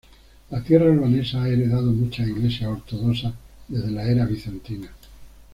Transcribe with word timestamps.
La 0.49 0.63
tierra 0.63 0.87
albanesa 0.91 1.43
ha 1.43 1.47
heredado 1.47 1.91
muchas 1.91 2.27
iglesias 2.27 2.71
ortodoxas 2.71 3.35
desde 3.67 3.91
la 3.91 4.03
era 4.05 4.25
bizantina. 4.25 4.91